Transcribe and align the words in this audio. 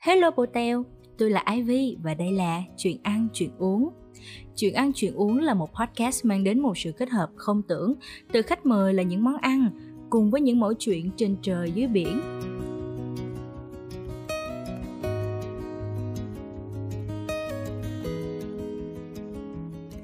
Hello 0.00 0.30
Potel. 0.30 0.78
tôi 1.18 1.30
là 1.30 1.44
Ivy 1.54 1.96
và 2.02 2.14
đây 2.14 2.32
là 2.32 2.62
Chuyện 2.76 2.96
ăn 3.02 3.28
chuyện 3.32 3.50
uống. 3.58 3.90
Chuyện 4.56 4.74
ăn 4.74 4.92
chuyện 4.94 5.14
uống 5.14 5.38
là 5.38 5.54
một 5.54 5.70
podcast 5.74 6.24
mang 6.24 6.44
đến 6.44 6.60
một 6.60 6.78
sự 6.78 6.92
kết 6.92 7.10
hợp 7.10 7.30
không 7.36 7.62
tưởng 7.62 7.94
từ 8.32 8.42
khách 8.42 8.66
mời 8.66 8.94
là 8.94 9.02
những 9.02 9.24
món 9.24 9.36
ăn 9.36 9.70
cùng 10.10 10.30
với 10.30 10.40
những 10.40 10.60
mẫu 10.60 10.74
chuyện 10.78 11.10
trên 11.16 11.36
trời 11.42 11.72
dưới 11.72 11.86
biển. 11.86 12.20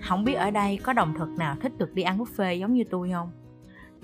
Không 0.00 0.24
biết 0.24 0.34
ở 0.34 0.50
đây 0.50 0.78
có 0.82 0.92
đồng 0.92 1.14
thực 1.18 1.28
nào 1.38 1.56
thích 1.60 1.72
được 1.78 1.94
đi 1.94 2.02
ăn 2.02 2.18
buffet 2.18 2.58
giống 2.58 2.74
như 2.74 2.84
tôi 2.90 3.10
không? 3.12 3.30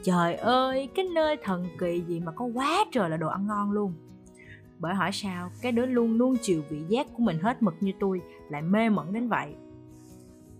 Trời 0.02 0.34
ơi, 0.34 0.88
cái 0.94 1.04
nơi 1.04 1.36
thần 1.44 1.68
kỳ 1.80 2.02
gì 2.08 2.20
mà 2.20 2.32
có 2.32 2.44
quá 2.44 2.84
trời 2.92 3.10
là 3.10 3.16
đồ 3.16 3.28
ăn 3.28 3.46
ngon 3.46 3.70
luôn 3.70 3.94
bởi 4.82 4.94
hỏi 4.94 5.10
sao, 5.12 5.50
cái 5.62 5.72
đứa 5.72 5.86
luôn 5.86 6.18
luôn 6.18 6.36
chịu 6.42 6.62
vị 6.68 6.82
giác 6.88 7.06
của 7.16 7.22
mình 7.22 7.38
hết 7.38 7.62
mực 7.62 7.74
như 7.80 7.92
tôi, 8.00 8.20
lại 8.48 8.62
mê 8.62 8.88
mẩn 8.88 9.12
đến 9.12 9.28
vậy? 9.28 9.54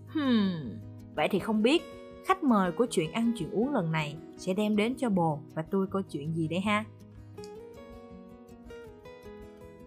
Hmm 0.07 0.79
vậy 1.15 1.27
thì 1.31 1.39
không 1.39 1.63
biết. 1.63 1.83
Khách 2.25 2.43
mời 2.43 2.71
của 2.71 2.85
chuyện 2.91 3.11
ăn 3.11 3.31
chuyện 3.37 3.51
uống 3.51 3.73
lần 3.73 3.91
này 3.91 4.15
sẽ 4.37 4.53
đem 4.53 4.75
đến 4.75 4.95
cho 4.97 5.09
bồ 5.09 5.39
và 5.53 5.61
tôi 5.61 5.87
câu 5.87 6.01
chuyện 6.01 6.35
gì 6.35 6.47
đấy 6.47 6.59
ha? 6.59 6.85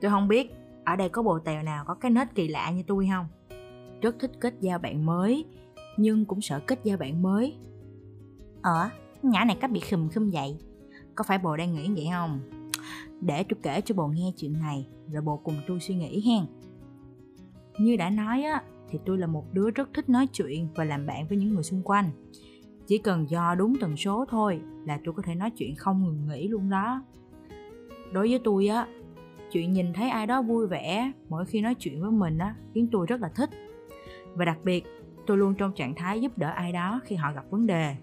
Tôi 0.01 0.11
không 0.11 0.29
biết, 0.29 0.53
ở 0.85 0.97
đây 0.97 1.09
có 1.09 1.23
bồ 1.23 1.39
tèo 1.39 1.63
nào 1.63 1.85
có 1.85 1.95
cái 1.95 2.11
nết 2.11 2.35
kỳ 2.35 2.49
lạ 2.49 2.71
như 2.71 2.83
tôi 2.87 3.09
không? 3.13 3.27
Rất 4.01 4.17
thích 4.19 4.33
kết 4.41 4.55
giao 4.61 4.79
bạn 4.79 5.07
mới, 5.07 5.45
nhưng 5.97 6.25
cũng 6.25 6.41
sợ 6.41 6.61
kết 6.67 6.81
giao 6.85 6.97
bạn 6.97 7.23
mới. 7.23 7.57
Ờ 8.63 8.91
nhỏ 9.23 9.45
này 9.45 9.59
có 9.63 9.69
bị 9.69 9.81
khùm 9.91 10.09
khum 10.09 10.31
vậy. 10.31 10.57
Có 11.15 11.25
phải 11.25 11.39
bồ 11.39 11.57
đang 11.57 11.75
nghĩ 11.75 11.91
vậy 11.95 12.07
không? 12.13 12.41
Để 13.21 13.45
tôi 13.49 13.59
kể 13.63 13.81
cho 13.81 13.95
bồ 13.95 14.07
nghe 14.07 14.33
chuyện 14.37 14.53
này, 14.53 14.89
rồi 15.13 15.23
bồ 15.23 15.37
cùng 15.37 15.55
tôi 15.67 15.81
suy 15.81 15.95
nghĩ 15.95 16.23
hen. 16.27 16.47
Như 17.79 17.97
đã 17.97 18.11
nói 18.11 18.43
á, 18.43 18.63
thì 18.89 18.99
tôi 19.07 19.19
là 19.19 19.27
một 19.27 19.45
đứa 19.53 19.71
rất 19.71 19.89
thích 19.95 20.09
nói 20.09 20.27
chuyện 20.33 20.69
và 20.75 20.85
làm 20.85 21.07
bạn 21.07 21.27
với 21.29 21.39
những 21.39 21.55
người 21.55 21.63
xung 21.63 21.83
quanh. 21.83 22.11
Chỉ 22.87 22.99
cần 22.99 23.31
do 23.31 23.55
đúng 23.55 23.75
tần 23.81 23.97
số 23.97 24.25
thôi 24.29 24.61
là 24.85 25.01
tôi 25.05 25.15
có 25.15 25.23
thể 25.23 25.35
nói 25.35 25.51
chuyện 25.51 25.75
không 25.75 26.05
ngừng 26.05 26.29
nghỉ 26.29 26.49
luôn 26.49 26.71
đó. 26.71 27.03
Đối 28.13 28.29
với 28.29 28.41
tôi 28.45 28.67
á, 28.67 28.87
chuyện 29.53 29.73
nhìn 29.73 29.93
thấy 29.93 30.11
ai 30.11 30.27
đó 30.27 30.43
vui 30.43 30.67
vẻ 30.67 31.13
mỗi 31.29 31.47
khi 31.47 31.61
nói 31.61 31.75
chuyện 31.75 32.01
với 32.01 32.11
mình 32.11 32.39
á, 32.39 32.55
khiến 32.75 32.89
tôi 32.93 33.07
rất 33.07 33.21
là 33.21 33.29
thích. 33.29 33.51
Và 34.35 34.45
đặc 34.45 34.59
biệt, 34.65 34.85
tôi 35.27 35.37
luôn 35.37 35.55
trong 35.55 35.73
trạng 35.73 35.95
thái 35.95 36.21
giúp 36.21 36.39
đỡ 36.39 36.49
ai 36.49 36.73
đó 36.73 37.01
khi 37.05 37.17
họ 37.17 37.33
gặp 37.33 37.45
vấn 37.51 37.67
đề 37.67 37.97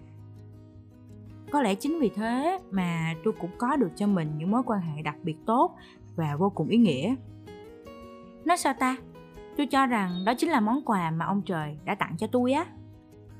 có 1.54 1.62
lẽ 1.62 1.74
chính 1.74 1.98
vì 2.00 2.08
thế 2.08 2.58
mà 2.70 3.14
tôi 3.24 3.34
cũng 3.40 3.50
có 3.58 3.76
được 3.76 3.90
cho 3.96 4.06
mình 4.06 4.28
những 4.38 4.50
mối 4.50 4.62
quan 4.66 4.80
hệ 4.80 5.02
đặc 5.02 5.16
biệt 5.22 5.36
tốt 5.46 5.76
và 6.16 6.36
vô 6.36 6.50
cùng 6.50 6.68
ý 6.68 6.78
nghĩa. 6.78 7.14
Nói 8.44 8.56
sao 8.56 8.74
ta? 8.78 8.96
Tôi 9.56 9.66
cho 9.66 9.86
rằng 9.86 10.10
đó 10.26 10.32
chính 10.38 10.50
là 10.50 10.60
món 10.60 10.84
quà 10.84 11.10
mà 11.10 11.24
ông 11.24 11.42
trời 11.42 11.78
đã 11.84 11.94
tặng 11.94 12.16
cho 12.18 12.26
tôi 12.26 12.52
á. 12.52 12.66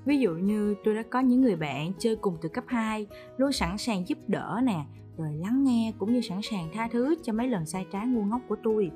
Ví 0.05 0.19
dụ 0.19 0.31
như 0.35 0.75
tôi 0.85 0.95
đã 0.95 1.03
có 1.11 1.21
những 1.21 1.41
người 1.41 1.57
bạn 1.57 1.93
chơi 1.99 2.17
cùng 2.17 2.37
từ 2.43 2.49
cấp 2.49 2.65
2 2.67 3.07
luôn 3.37 3.53
sẵn 3.53 3.79
sàng 3.79 4.09
giúp 4.09 4.19
đỡ 4.27 4.61
nè, 4.65 4.85
rồi 5.17 5.33
lắng 5.33 5.65
nghe 5.65 5.93
cũng 5.99 6.13
như 6.13 6.21
sẵn 6.21 6.39
sàng 6.43 6.69
tha 6.75 6.89
thứ 6.93 7.15
cho 7.23 7.33
mấy 7.33 7.49
lần 7.49 7.67
sai 7.67 7.87
trái 7.93 8.07
ngu 8.07 8.25
ngốc 8.25 8.41
của 8.49 8.57
tôi. 8.63 8.91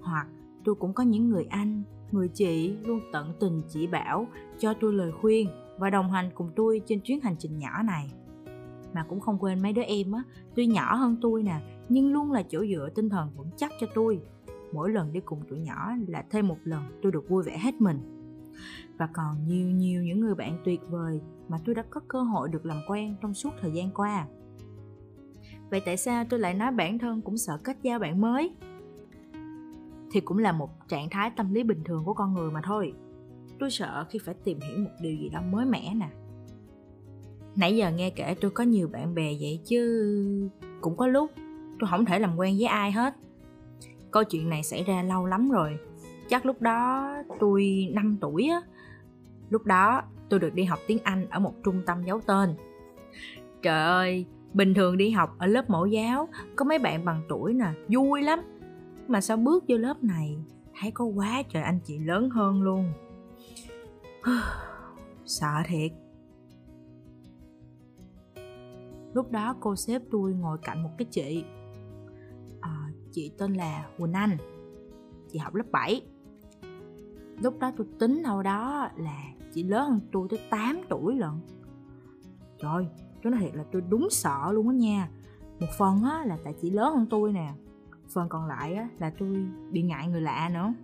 Hoặc 0.00 0.26
tôi 0.64 0.74
cũng 0.74 0.92
có 0.92 1.02
những 1.02 1.28
người 1.28 1.46
anh, 1.50 1.82
người 2.10 2.28
chị 2.28 2.76
luôn 2.84 3.00
tận 3.12 3.34
tình 3.40 3.62
chỉ 3.68 3.86
bảo 3.86 4.26
cho 4.58 4.74
tôi 4.74 4.92
lời 4.92 5.12
khuyên 5.20 5.48
và 5.78 5.90
đồng 5.90 6.10
hành 6.10 6.30
cùng 6.34 6.50
tôi 6.56 6.80
trên 6.86 7.00
chuyến 7.00 7.20
hành 7.20 7.36
trình 7.38 7.58
nhỏ 7.58 7.82
này 7.82 8.08
mà 8.92 9.04
cũng 9.08 9.20
không 9.20 9.38
quên 9.38 9.62
mấy 9.62 9.72
đứa 9.72 9.82
em 9.82 10.12
á. 10.12 10.22
Tuy 10.54 10.66
nhỏ 10.66 10.94
hơn 10.94 11.16
tôi 11.20 11.42
nè, 11.42 11.60
nhưng 11.88 12.12
luôn 12.12 12.32
là 12.32 12.42
chỗ 12.42 12.66
dựa, 12.66 12.88
tinh 12.94 13.08
thần 13.08 13.30
vững 13.36 13.50
chắc 13.56 13.72
cho 13.80 13.86
tôi. 13.94 14.20
Mỗi 14.72 14.90
lần 14.90 15.12
đi 15.12 15.20
cùng 15.20 15.42
tụi 15.48 15.58
nhỏ 15.58 15.92
là 16.08 16.24
thêm 16.30 16.48
một 16.48 16.58
lần 16.64 16.82
tôi 17.02 17.12
được 17.12 17.28
vui 17.28 17.42
vẻ 17.42 17.58
hết 17.58 17.80
mình. 17.80 17.98
Và 18.98 19.08
còn 19.12 19.46
nhiều 19.46 19.70
nhiều 19.70 20.02
những 20.02 20.20
người 20.20 20.34
bạn 20.34 20.58
tuyệt 20.64 20.80
vời 20.88 21.20
mà 21.48 21.58
tôi 21.64 21.74
đã 21.74 21.84
có 21.90 22.00
cơ 22.08 22.22
hội 22.22 22.48
được 22.48 22.66
làm 22.66 22.76
quen 22.88 23.16
trong 23.22 23.34
suốt 23.34 23.50
thời 23.60 23.72
gian 23.72 23.90
qua. 23.90 24.26
Vậy 25.70 25.82
tại 25.84 25.96
sao 25.96 26.24
tôi 26.30 26.40
lại 26.40 26.54
nói 26.54 26.72
bản 26.72 26.98
thân 26.98 27.22
cũng 27.22 27.36
sợ 27.36 27.58
kết 27.64 27.76
giao 27.82 27.98
bạn 27.98 28.20
mới? 28.20 28.54
Thì 30.12 30.20
cũng 30.20 30.38
là 30.38 30.52
một 30.52 30.88
trạng 30.88 31.08
thái 31.10 31.30
tâm 31.36 31.54
lý 31.54 31.62
bình 31.62 31.84
thường 31.84 32.04
của 32.04 32.14
con 32.14 32.34
người 32.34 32.50
mà 32.50 32.60
thôi. 32.64 32.92
Tôi 33.58 33.70
sợ 33.70 34.06
khi 34.10 34.18
phải 34.24 34.34
tìm 34.44 34.58
hiểu 34.60 34.78
một 34.78 34.90
điều 35.00 35.16
gì 35.16 35.28
đó 35.28 35.40
mới 35.50 35.66
mẻ 35.66 35.94
nè 35.94 36.08
nãy 37.56 37.76
giờ 37.76 37.90
nghe 37.90 38.10
kể 38.10 38.34
tôi 38.40 38.50
có 38.50 38.64
nhiều 38.64 38.88
bạn 38.88 39.14
bè 39.14 39.34
vậy 39.40 39.60
chứ 39.64 40.50
cũng 40.80 40.96
có 40.96 41.06
lúc 41.06 41.30
tôi 41.78 41.88
không 41.90 42.04
thể 42.04 42.18
làm 42.18 42.36
quen 42.36 42.56
với 42.58 42.66
ai 42.66 42.92
hết. 42.92 43.14
Câu 44.10 44.24
chuyện 44.24 44.48
này 44.48 44.62
xảy 44.62 44.84
ra 44.84 45.02
lâu 45.02 45.26
lắm 45.26 45.50
rồi. 45.50 45.78
Chắc 46.28 46.46
lúc 46.46 46.62
đó 46.62 47.08
tôi 47.40 47.88
5 47.92 48.16
tuổi 48.20 48.48
á. 48.48 48.60
Lúc 49.50 49.66
đó 49.66 50.02
tôi 50.28 50.40
được 50.40 50.54
đi 50.54 50.64
học 50.64 50.78
tiếng 50.86 50.98
anh 51.02 51.26
ở 51.30 51.40
một 51.40 51.54
trung 51.64 51.82
tâm 51.86 52.04
giấu 52.04 52.20
tên. 52.26 52.54
Trời 53.62 53.84
ơi, 53.84 54.26
bình 54.52 54.74
thường 54.74 54.96
đi 54.96 55.10
học 55.10 55.36
ở 55.38 55.46
lớp 55.46 55.70
mẫu 55.70 55.86
giáo, 55.86 56.28
có 56.56 56.64
mấy 56.64 56.78
bạn 56.78 57.04
bằng 57.04 57.22
tuổi 57.28 57.54
nè, 57.54 57.66
vui 57.88 58.22
lắm. 58.22 58.40
Mà 59.08 59.20
sao 59.20 59.36
bước 59.36 59.64
vô 59.68 59.76
lớp 59.76 60.04
này, 60.04 60.36
thấy 60.80 60.90
có 60.90 61.04
quá 61.04 61.42
trời 61.48 61.62
anh 61.62 61.80
chị 61.84 61.98
lớn 61.98 62.30
hơn 62.30 62.62
luôn. 62.62 62.92
Sợ 65.24 65.52
thiệt. 65.66 66.01
Lúc 69.12 69.30
đó 69.30 69.56
cô 69.60 69.76
xếp 69.76 70.02
tôi 70.10 70.32
ngồi 70.32 70.58
cạnh 70.62 70.82
một 70.82 70.90
cái 70.98 71.06
chị. 71.10 71.44
À, 72.60 72.90
chị 73.10 73.32
tên 73.38 73.54
là 73.54 73.88
Quỳnh 73.98 74.12
Anh. 74.12 74.36
Chị 75.28 75.38
học 75.38 75.54
lớp 75.54 75.64
7 75.72 76.02
lúc 77.42 77.58
đó 77.58 77.72
tôi 77.76 77.86
tính 77.98 78.22
đâu 78.22 78.42
đó 78.42 78.88
là 78.96 79.24
chị 79.52 79.62
lớn 79.62 79.90
hơn 79.90 80.00
tôi 80.12 80.26
tới 80.30 80.40
8 80.50 80.80
tuổi 80.88 81.16
lận. 81.16 81.30
Trời 82.58 82.86
tôi 83.22 83.30
nói 83.30 83.40
thiệt 83.40 83.54
là 83.54 83.64
tôi 83.72 83.82
đúng 83.88 84.08
sợ 84.10 84.52
luôn 84.52 84.68
á 84.68 84.74
nha. 84.74 85.08
Một 85.60 85.66
phần 85.78 86.02
á 86.02 86.24
là 86.26 86.38
tại 86.44 86.54
chị 86.60 86.70
lớn 86.70 86.94
hơn 86.96 87.06
tôi 87.10 87.32
nè. 87.32 87.52
Phần 88.08 88.28
còn 88.28 88.46
lại 88.46 88.74
á 88.74 88.88
là 88.98 89.12
tôi 89.18 89.46
bị 89.70 89.82
ngại 89.82 90.08
người 90.08 90.20
lạ 90.20 90.50
nữa. 90.54 90.74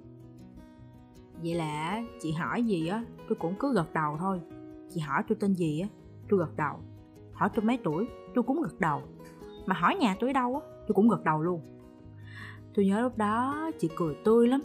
Vậy 1.43 1.55
là 1.55 2.03
chị 2.21 2.33
hỏi 2.33 2.63
gì 2.63 2.87
á 2.87 3.05
tôi 3.29 3.39
cũng 3.41 3.55
cứ 3.59 3.75
gật 3.75 3.95
đầu 3.95 4.17
thôi. 4.19 4.41
Chị 4.91 5.01
hỏi 5.01 5.23
tôi 5.29 5.39
tên 5.41 5.55
gì 5.55 5.81
á 5.81 5.89
tôi 6.29 6.41
gật 6.41 6.57
đầu 6.57 6.81
hỏi 7.39 7.49
tôi 7.55 7.65
mấy 7.65 7.79
tuổi 7.85 8.09
tôi 8.35 8.43
cũng 8.43 8.63
gật 8.63 8.81
đầu. 8.81 9.03
Mà 9.67 9.75
hỏi 9.75 9.97
nhà 9.97 10.17
tôi 10.21 10.31
ở 10.31 10.33
đâu 10.33 10.55
á, 10.55 10.61
tôi 10.87 10.95
cũng 10.95 11.09
gật 11.09 11.25
đầu 11.25 11.43
luôn. 11.43 11.61
Tôi 12.75 12.87
nhớ 12.87 13.01
lúc 13.01 13.19
đó 13.19 13.71
chị 13.79 13.89
cười 13.97 14.17
tươi 14.25 14.49
lắm. 14.49 14.61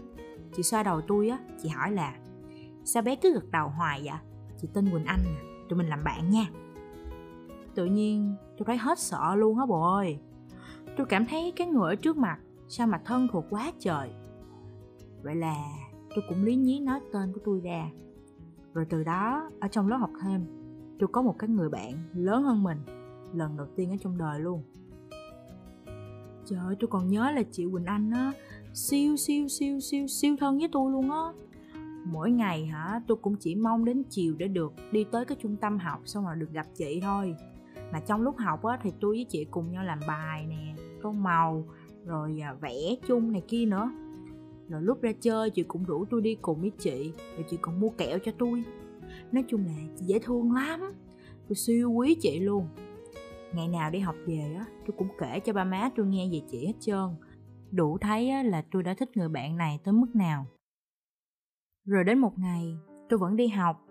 Chị 0.55 0.63
xoa 0.63 0.83
đầu 0.83 1.01
tôi 1.01 1.29
á, 1.29 1.39
chị 1.63 1.69
hỏi 1.69 1.91
là, 1.91 2.15
sao 2.83 3.03
bé 3.03 3.15
cứ 3.15 3.33
gật 3.33 3.51
đầu 3.51 3.69
hoài 3.69 4.01
vậy? 4.03 4.13
Chị 4.57 4.69
tên 4.73 4.91
quỳnh 4.91 5.05
anh 5.05 5.19
nè 5.23 5.41
tụi 5.69 5.77
mình 5.77 5.87
làm 5.87 6.03
bạn 6.03 6.29
nha. 6.29 6.45
Tự 7.75 7.85
nhiên 7.85 8.35
tôi 8.57 8.65
thấy 8.65 8.77
hết 8.77 8.99
sợ 8.99 9.35
luôn 9.35 9.59
á 9.59 9.65
bộ 9.65 9.93
ơi. 9.93 10.19
Tôi 10.97 11.05
cảm 11.05 11.25
thấy 11.25 11.53
cái 11.55 11.67
người 11.67 11.89
ở 11.89 11.95
trước 11.95 12.17
mặt 12.17 12.39
sao 12.67 12.87
mà 12.87 13.01
thân 13.05 13.27
thuộc 13.31 13.45
quá 13.49 13.71
trời. 13.79 14.09
Vậy 15.23 15.35
là 15.35 15.55
tôi 16.15 16.23
cũng 16.29 16.43
lý 16.43 16.55
nhí 16.55 16.79
nói 16.79 16.99
tên 17.13 17.33
của 17.33 17.39
tôi 17.45 17.61
ra. 17.63 17.89
Rồi 18.73 18.85
từ 18.89 19.03
đó, 19.03 19.49
ở 19.61 19.67
trong 19.67 19.87
lớp 19.87 19.97
học 19.97 20.09
thêm 20.21 20.62
tôi 21.03 21.07
có 21.11 21.21
một 21.21 21.35
cái 21.39 21.49
người 21.49 21.69
bạn 21.69 21.93
lớn 22.13 22.43
hơn 22.43 22.63
mình, 22.63 22.77
lần 23.33 23.57
đầu 23.57 23.67
tiên 23.75 23.89
ở 23.89 23.95
trong 23.99 24.17
đời 24.17 24.39
luôn. 24.39 24.63
Trời 26.45 26.59
ơi, 26.59 26.75
tôi 26.79 26.87
còn 26.87 27.07
nhớ 27.07 27.31
là 27.31 27.43
chị 27.51 27.65
quỳnh 27.71 27.85
anh 27.85 28.11
á, 28.11 28.31
siêu 28.73 29.15
siêu 29.15 29.47
siêu 29.47 29.79
siêu 29.79 30.07
siêu 30.07 30.35
thân 30.39 30.57
với 30.57 30.69
tôi 30.71 30.91
luôn 30.91 31.11
á. 31.11 31.33
Mỗi 32.05 32.31
ngày 32.31 32.65
hả, 32.65 33.01
tôi 33.07 33.17
cũng 33.21 33.35
chỉ 33.35 33.55
mong 33.55 33.85
đến 33.85 34.03
chiều 34.09 34.35
để 34.37 34.47
được 34.47 34.73
đi 34.91 35.03
tới 35.11 35.25
cái 35.25 35.37
trung 35.41 35.55
tâm 35.55 35.79
học 35.79 36.01
xong 36.05 36.25
rồi 36.25 36.35
được 36.35 36.51
gặp 36.51 36.67
chị 36.75 36.99
thôi. 37.01 37.35
Mà 37.93 37.99
trong 37.99 38.21
lúc 38.21 38.35
học 38.37 38.63
á, 38.63 38.79
thì 38.81 38.91
tôi 38.99 39.15
với 39.15 39.25
chị 39.29 39.45
cùng 39.51 39.71
nhau 39.71 39.83
làm 39.83 39.99
bài 40.07 40.45
nè, 40.45 40.75
tô 41.01 41.11
màu, 41.11 41.67
rồi 42.05 42.39
à, 42.43 42.53
vẽ 42.53 42.95
chung 43.07 43.31
này 43.31 43.43
kia 43.47 43.65
nữa. 43.65 43.91
Rồi 44.69 44.81
lúc 44.81 45.01
ra 45.01 45.11
chơi, 45.21 45.49
chị 45.49 45.63
cũng 45.63 45.83
rủ 45.83 46.05
tôi 46.05 46.21
đi 46.21 46.35
cùng 46.41 46.61
với 46.61 46.71
chị, 46.79 47.13
rồi 47.35 47.45
chị 47.49 47.57
còn 47.61 47.79
mua 47.79 47.89
kẹo 47.89 48.19
cho 48.25 48.31
tôi 48.37 48.63
nói 49.31 49.43
chung 49.47 49.65
là 49.65 49.73
chị 49.95 50.05
dễ 50.05 50.19
thương 50.19 50.53
lắm. 50.53 50.93
Tôi 51.47 51.55
siêu 51.55 51.91
quý 51.91 52.15
chị 52.21 52.39
luôn. 52.39 52.67
Ngày 53.53 53.67
nào 53.67 53.91
đi 53.91 53.99
học 53.99 54.15
về 54.27 54.55
á 54.59 54.65
tôi 54.87 54.95
cũng 54.97 55.07
kể 55.19 55.39
cho 55.39 55.53
ba 55.53 55.63
má 55.63 55.89
tôi 55.95 56.05
nghe 56.05 56.29
về 56.31 56.41
chị 56.47 56.65
hết 56.67 56.73
trơn. 56.79 57.09
Đủ 57.71 57.97
thấy 57.97 58.29
á, 58.29 58.43
là 58.43 58.63
tôi 58.71 58.83
đã 58.83 58.93
thích 58.93 59.17
người 59.17 59.29
bạn 59.29 59.57
này 59.57 59.79
tới 59.83 59.93
mức 59.93 60.15
nào. 60.15 60.45
Rồi 61.85 62.03
đến 62.03 62.19
một 62.19 62.39
ngày 62.39 62.77
tôi 63.09 63.19
vẫn 63.19 63.35
đi 63.35 63.47
học 63.47 63.85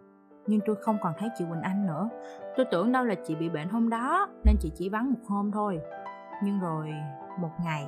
nhưng 0.47 0.61
tôi 0.67 0.77
không 0.81 0.97
còn 1.03 1.13
thấy 1.19 1.29
chị 1.39 1.45
quỳnh 1.51 1.61
anh 1.61 1.87
nữa. 1.87 2.09
Tôi 2.57 2.67
tưởng 2.71 2.93
đâu 2.93 3.05
là 3.05 3.15
chị 3.27 3.35
bị 3.35 3.49
bệnh 3.49 3.69
hôm 3.69 3.89
đó 3.89 4.29
nên 4.45 4.57
chị 4.61 4.71
chỉ 4.75 4.89
vắng 4.89 5.13
một 5.13 5.21
hôm 5.27 5.51
thôi. 5.51 5.79
Nhưng 6.45 6.61
rồi 6.61 6.91
một 7.41 7.51
ngày 7.65 7.87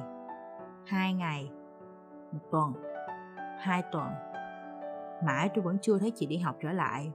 hai 0.86 1.14
ngày 1.14 1.50
một 2.32 2.40
tuần 2.50 2.72
hai 3.58 3.82
tuần 3.92 4.08
mãi 5.26 5.50
tôi 5.54 5.64
vẫn 5.64 5.78
chưa 5.82 5.98
thấy 5.98 6.12
chị 6.14 6.26
đi 6.26 6.36
học 6.36 6.56
trở 6.62 6.72
lại 6.72 7.12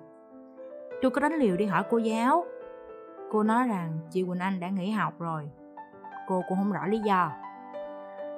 tôi 1.01 1.11
có 1.11 1.21
đánh 1.21 1.33
liều 1.33 1.57
đi 1.57 1.65
hỏi 1.65 1.83
cô 1.89 1.97
giáo. 1.97 2.45
Cô 3.31 3.43
nói 3.43 3.67
rằng 3.67 3.99
chị 4.09 4.23
quỳnh 4.23 4.39
anh 4.39 4.59
đã 4.59 4.69
nghỉ 4.69 4.91
học 4.91 5.13
rồi. 5.19 5.49
Cô 6.27 6.41
cũng 6.49 6.57
không 6.57 6.71
rõ 6.71 6.87
lý 6.87 6.99
do. 6.99 7.31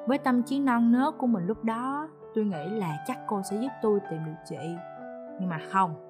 Với 0.08 0.18
tâm 0.18 0.44
trí 0.44 0.60
non 0.60 0.92
nớt 0.92 1.18
của 1.18 1.28
mình 1.28 1.46
lúc 1.46 1.64
đó, 1.64 2.08
tôi 2.36 2.46
nghĩ 2.46 2.70
là 2.70 2.98
chắc 3.08 3.18
cô 3.28 3.42
sẽ 3.42 3.58
giúp 3.58 3.72
tôi 3.82 4.00
tìm 4.10 4.26
được 4.26 4.36
chị. 4.46 4.76
Nhưng 5.40 5.50
mà 5.50 5.60
không. 5.72 6.08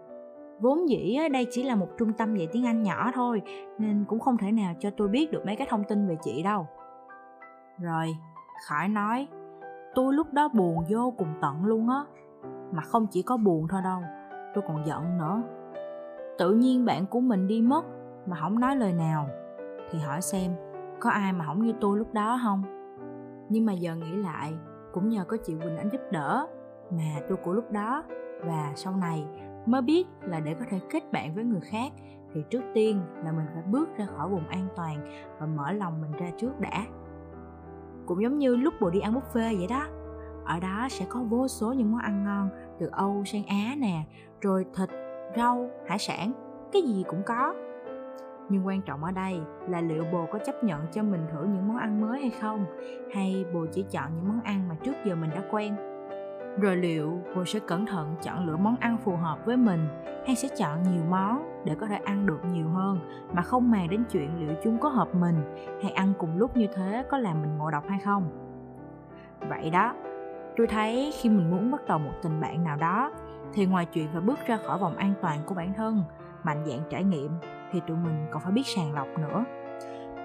Vốn 0.60 0.90
dĩ 0.90 1.18
đây 1.32 1.48
chỉ 1.52 1.64
là 1.64 1.76
một 1.76 1.88
trung 1.98 2.14
tâm 2.14 2.36
dạy 2.36 2.48
tiếng 2.52 2.66
anh 2.66 2.84
nhỏ 2.84 3.12
thôi, 3.14 3.42
nên 3.78 4.06
cũng 4.08 4.20
không 4.20 4.38
thể 4.38 4.52
nào 4.52 4.74
cho 4.80 4.90
tôi 4.98 5.08
biết 5.08 5.32
được 5.32 5.46
mấy 5.46 5.56
cái 5.56 5.68
thông 5.70 5.84
tin 5.84 6.08
về 6.08 6.18
chị 6.22 6.44
đâu. 6.44 6.68
Rồi 7.80 8.08
khỏi 8.68 8.88
nói, 8.88 9.28
tôi 9.96 10.14
lúc 10.14 10.34
đó 10.34 10.50
buồn 10.54 10.84
vô 10.90 11.14
cùng 11.18 11.34
tận 11.42 11.66
luôn 11.66 11.90
á. 11.90 12.04
Mà 12.72 12.82
không 12.82 13.08
chỉ 13.12 13.22
có 13.22 13.38
buồn 13.38 13.68
thôi 13.70 13.82
đâu, 13.84 14.02
tôi 14.54 14.64
còn 14.68 14.86
giận 14.86 15.18
nữa 15.18 15.42
tự 16.42 16.54
nhiên 16.54 16.86
bạn 16.86 17.06
của 17.06 17.20
mình 17.20 17.48
đi 17.48 17.62
mất 17.62 17.86
mà 18.26 18.38
không 18.42 18.60
nói 18.60 18.76
lời 18.76 18.94
nào. 18.94 19.30
Thì 19.92 20.00
hỏi 20.00 20.22
xem, 20.22 20.52
có 21.00 21.10
ai 21.10 21.34
mà 21.34 21.46
không 21.46 21.66
như 21.66 21.74
tôi 21.82 21.98
lúc 21.98 22.14
đó 22.14 22.40
không? 22.44 22.64
Nhưng 23.50 23.66
mà 23.66 23.74
giờ 23.74 23.96
nghĩ 23.96 24.12
lại, 24.12 24.54
cũng 24.94 25.10
nhờ 25.10 25.26
có 25.28 25.38
chị 25.38 25.56
quỳnh 25.64 25.78
anh 25.78 25.90
giúp 25.92 26.02
đỡ 26.12 26.48
mà 26.92 27.20
tôi 27.30 27.38
của 27.38 27.54
lúc 27.54 27.72
đó 27.72 28.04
và 28.46 28.72
sau 28.76 28.96
này 28.96 29.26
mới 29.66 29.82
biết 29.82 30.08
là 30.22 30.40
để 30.40 30.54
có 30.54 30.66
thể 30.70 30.80
kết 30.90 31.12
bạn 31.12 31.36
với 31.36 31.44
người 31.44 31.62
khác 31.62 31.92
thì 32.34 32.44
trước 32.50 32.62
tiên 32.74 33.02
là 33.24 33.32
mình 33.32 33.46
phải 33.54 33.64
bước 33.64 33.90
ra 33.98 34.06
khỏi 34.06 34.30
vùng 34.30 34.48
an 34.48 34.68
toàn 34.76 35.26
và 35.40 35.46
mở 35.46 35.72
lòng 35.72 36.02
mình 36.02 36.12
ra 36.12 36.32
trước 36.38 36.60
đã. 36.60 36.86
Cũng 38.06 38.24
giống 38.24 38.38
như 38.38 38.56
lúc 38.56 38.74
bộ 38.82 38.90
đi 38.90 39.00
ăn 39.00 39.14
buffet 39.14 39.58
vậy 39.58 39.68
đó, 39.70 39.86
ở 40.46 40.60
đó 40.60 40.88
sẽ 40.90 41.06
có 41.10 41.20
vô 41.20 41.48
số 41.48 41.74
những 41.74 41.92
món 41.92 42.02
ăn 42.02 42.24
ngon 42.24 42.50
từ 42.80 42.90
âu 42.92 43.24
sang 43.26 43.46
á 43.46 43.76
nè, 43.78 44.04
rồi 44.42 44.66
thịt 44.78 44.90
rau, 45.36 45.70
hải 45.88 46.00
sản, 46.00 46.32
cái 46.72 46.82
gì 46.82 47.04
cũng 47.08 47.24
có. 47.24 47.54
Nhưng 48.50 48.68
quan 48.68 48.82
trọng 48.82 49.04
ở 49.04 49.12
đây 49.12 49.40
là 49.68 49.82
liệu 49.82 50.04
bồ 50.12 50.26
có 50.32 50.40
chấp 50.40 50.64
nhận 50.64 50.82
cho 50.92 51.04
mình 51.04 51.22
thử 51.32 51.44
những 51.44 51.68
món 51.68 51.78
ăn 51.78 52.02
mới 52.02 52.20
hay 52.20 52.30
không, 52.30 52.66
hay 53.14 53.46
bồ 53.54 53.66
chỉ 53.72 53.86
chọn 53.92 54.16
những 54.16 54.28
món 54.28 54.42
ăn 54.42 54.70
mà 54.70 54.76
trước 54.84 54.96
giờ 55.06 55.16
mình 55.16 55.30
đã 55.30 55.42
quen? 55.52 55.76
Rồi 56.62 56.76
liệu 56.76 57.22
bồ 57.36 57.46
sẽ 57.46 57.60
cẩn 57.60 57.86
thận 57.86 58.16
chọn 58.22 58.46
lựa 58.46 58.58
món 58.58 58.76
ăn 58.80 58.98
phù 58.98 59.16
hợp 59.16 59.46
với 59.46 59.58
mình, 59.58 59.88
hay 60.26 60.36
sẽ 60.36 60.48
chọn 60.58 60.84
nhiều 60.84 61.04
món 61.10 61.62
để 61.66 61.76
có 61.76 61.88
thể 61.88 61.96
ăn 61.96 62.26
được 62.26 62.40
nhiều 62.54 62.70
hơn 62.70 63.00
mà 63.34 63.42
không 63.42 63.72
màng 63.72 63.90
đến 63.90 64.04
chuyện 64.12 64.30
liệu 64.40 64.56
chúng 64.64 64.78
có 64.78 64.90
hợp 64.90 65.16
mình, 65.16 65.36
hay 65.84 65.92
ăn 65.92 66.14
cùng 66.18 66.38
lúc 66.38 66.58
như 66.58 66.68
thế 66.74 67.06
có 67.10 67.18
làm 67.18 67.42
mình 67.42 67.58
ngộ 67.58 67.72
độc 67.72 67.84
hay 67.90 68.00
không? 68.00 68.30
Vậy 69.50 69.70
đó, 69.70 69.94
tôi 70.58 70.68
thấy 70.68 71.14
khi 71.22 71.30
mình 71.30 71.52
muốn 71.52 71.72
bắt 71.72 71.82
đầu 71.88 72.00
một 72.00 72.12
tình 72.24 72.40
bạn 72.40 72.64
nào 72.64 72.78
đó 72.78 73.12
thì 73.54 73.66
ngoài 73.66 73.86
chuyện 73.86 74.08
phải 74.12 74.22
bước 74.22 74.40
ra 74.48 74.58
khỏi 74.58 74.80
vòng 74.80 74.96
an 74.96 75.14
toàn 75.22 75.40
của 75.46 75.56
bản 75.56 75.74
thân, 75.74 76.04
mạnh 76.44 76.66
dạng 76.68 76.82
trải 76.90 77.04
nghiệm, 77.04 77.32
thì 77.72 77.82
tụi 77.88 77.98
mình 77.98 78.28
còn 78.32 78.42
phải 78.42 78.52
biết 78.52 78.68
sàng 78.68 78.94
lọc 78.94 79.08
nữa. 79.18 79.46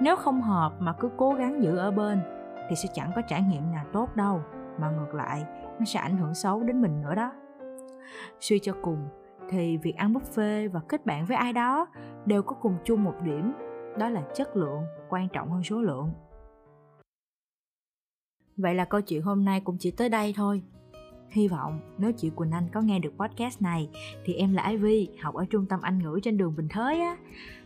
Nếu 0.00 0.16
không 0.16 0.42
hợp 0.42 0.72
mà 0.78 0.92
cứ 0.92 1.10
cố 1.16 1.34
gắng 1.34 1.62
giữ 1.62 1.76
ở 1.76 1.90
bên, 1.90 2.20
thì 2.68 2.76
sẽ 2.76 2.88
chẳng 2.92 3.12
có 3.16 3.22
trải 3.28 3.42
nghiệm 3.42 3.72
nào 3.72 3.84
tốt 3.92 4.16
đâu, 4.16 4.40
mà 4.78 4.90
ngược 4.90 5.14
lại, 5.14 5.44
nó 5.78 5.84
sẽ 5.84 6.00
ảnh 6.00 6.16
hưởng 6.16 6.34
xấu 6.34 6.62
đến 6.62 6.82
mình 6.82 7.02
nữa 7.02 7.14
đó. 7.14 7.32
Suy 8.40 8.58
cho 8.58 8.72
cùng, 8.82 9.08
thì 9.50 9.76
việc 9.76 9.96
ăn 9.96 10.12
buffet 10.12 10.70
và 10.70 10.80
kết 10.88 11.06
bạn 11.06 11.26
với 11.26 11.36
ai 11.36 11.52
đó 11.52 11.86
đều 12.26 12.42
có 12.42 12.56
cùng 12.60 12.76
chung 12.84 13.04
một 13.04 13.14
điểm, 13.22 13.52
đó 13.98 14.08
là 14.08 14.22
chất 14.34 14.56
lượng, 14.56 14.82
quan 15.08 15.28
trọng 15.28 15.50
hơn 15.50 15.62
số 15.62 15.80
lượng. 15.80 16.10
Vậy 18.56 18.74
là 18.74 18.84
câu 18.84 19.00
chuyện 19.00 19.22
hôm 19.22 19.44
nay 19.44 19.60
cũng 19.60 19.76
chỉ 19.78 19.90
tới 19.90 20.08
đây 20.08 20.34
thôi. 20.36 20.62
Hy 21.30 21.48
vọng 21.48 21.80
nếu 21.98 22.12
chị 22.12 22.30
Quỳnh 22.30 22.50
Anh 22.50 22.68
có 22.72 22.80
nghe 22.80 22.98
được 22.98 23.12
podcast 23.18 23.62
này 23.62 23.88
thì 24.24 24.34
em 24.34 24.52
là 24.52 24.68
Ivy, 24.68 25.08
học 25.20 25.34
ở 25.34 25.44
trung 25.50 25.66
tâm 25.66 25.80
Anh 25.82 25.98
ngữ 25.98 26.20
trên 26.22 26.36
đường 26.36 26.56
Bình 26.56 26.68
Thới 26.68 27.00
á. 27.00 27.16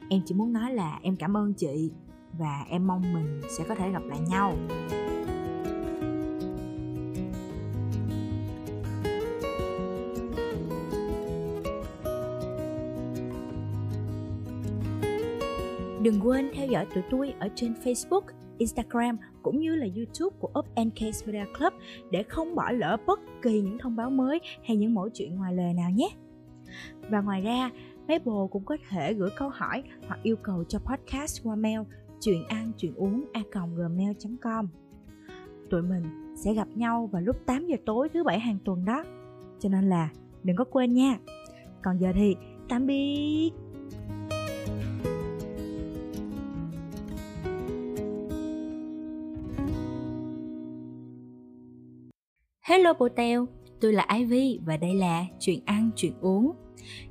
Em 0.08 0.20
chỉ 0.26 0.34
muốn 0.34 0.52
nói 0.52 0.72
là 0.72 0.98
em 1.02 1.16
cảm 1.16 1.36
ơn 1.36 1.54
chị 1.54 1.90
và 2.38 2.64
em 2.68 2.86
mong 2.86 3.14
mình 3.14 3.40
sẽ 3.58 3.64
có 3.68 3.74
thể 3.74 3.90
gặp 3.90 4.02
lại 4.06 4.18
nhau. 4.28 4.56
Đừng 16.02 16.20
quên 16.24 16.50
theo 16.54 16.66
dõi 16.66 16.86
tụi 16.94 17.04
tôi 17.10 17.34
ở 17.38 17.48
trên 17.54 17.74
Facebook, 17.84 18.22
Instagram 18.60 19.16
cũng 19.42 19.60
như 19.60 19.76
là 19.76 19.86
YouTube 19.96 20.36
của 20.40 20.50
Up 20.58 20.66
and 20.74 20.92
Case 20.94 21.26
Media 21.26 21.52
Club 21.58 21.72
để 22.10 22.22
không 22.22 22.54
bỏ 22.54 22.70
lỡ 22.70 22.96
bất 23.06 23.20
kỳ 23.42 23.60
những 23.60 23.78
thông 23.78 23.96
báo 23.96 24.10
mới 24.10 24.40
hay 24.64 24.76
những 24.76 24.94
mẫu 24.94 25.08
chuyện 25.08 25.36
ngoài 25.36 25.54
lề 25.54 25.72
nào 25.72 25.90
nhé. 25.90 26.08
Và 27.10 27.20
ngoài 27.20 27.40
ra, 27.40 27.70
mấy 28.08 28.18
bồ 28.18 28.46
cũng 28.46 28.64
có 28.64 28.76
thể 28.88 29.14
gửi 29.14 29.30
câu 29.36 29.48
hỏi 29.48 29.82
hoặc 30.06 30.20
yêu 30.22 30.36
cầu 30.36 30.64
cho 30.64 30.78
podcast 30.78 31.42
qua 31.44 31.56
mail 31.56 31.80
chuyện 32.20 32.44
ăn 32.48 32.72
chuyện 32.76 32.94
uống 32.94 33.24
a 33.32 33.40
gmail.com 33.76 34.68
Tụi 35.70 35.82
mình 35.82 36.34
sẽ 36.36 36.54
gặp 36.54 36.68
nhau 36.74 37.08
vào 37.12 37.22
lúc 37.22 37.36
8 37.46 37.66
giờ 37.66 37.76
tối 37.86 38.08
thứ 38.08 38.24
bảy 38.24 38.40
hàng 38.40 38.58
tuần 38.64 38.84
đó. 38.84 39.04
Cho 39.58 39.68
nên 39.68 39.88
là 39.88 40.08
đừng 40.42 40.56
có 40.56 40.64
quên 40.64 40.92
nha. 40.92 41.18
Còn 41.82 41.98
giờ 41.98 42.12
thì 42.14 42.36
tạm 42.68 42.86
biệt. 42.86 43.50
Hello 52.70 52.92
Bồ 52.92 53.08
tôi 53.80 53.92
là 53.92 54.06
Ivy 54.14 54.58
và 54.66 54.76
đây 54.76 54.94
là 54.94 55.24
Chuyện 55.40 55.60
ăn 55.66 55.90
chuyện 55.96 56.12
uống. 56.20 56.52